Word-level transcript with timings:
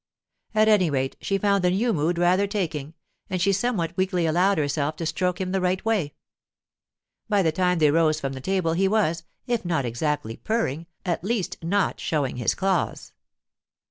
At 0.55 0.67
any 0.67 0.89
rate, 0.89 1.15
she 1.21 1.37
found 1.37 1.63
the 1.63 1.69
new 1.69 1.93
mood 1.93 2.17
rather 2.17 2.47
taking, 2.47 2.95
and 3.29 3.39
she 3.39 3.53
somewhat 3.53 3.95
weakly 3.95 4.25
allowed 4.25 4.57
herself 4.57 4.95
to 4.95 5.05
stroke 5.05 5.39
him 5.39 5.51
the 5.51 5.61
right 5.61 5.85
way. 5.85 6.15
By 7.29 7.43
the 7.43 7.51
time 7.51 7.77
they 7.77 7.91
rose 7.91 8.19
from 8.19 8.33
the 8.33 8.41
table 8.41 8.73
he 8.73 8.87
was, 8.87 9.25
if 9.45 9.63
not 9.63 9.85
exactly 9.85 10.37
purring, 10.37 10.87
at 11.05 11.23
least 11.23 11.63
not 11.63 11.99
showing 11.99 12.37
his 12.37 12.55
claws. 12.55 13.13